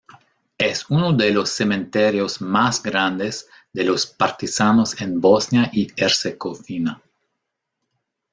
Es 0.57 0.89
uno 0.89 1.13
de 1.13 1.29
los 1.31 1.51
cementerios 1.51 2.41
más 2.41 2.81
grandes 2.81 3.47
de 3.71 3.83
los 3.83 4.07
partisanos 4.07 4.99
en 4.99 5.21
Bosnia 5.21 5.69
y 5.71 5.89
Herzegovina. 5.95 6.99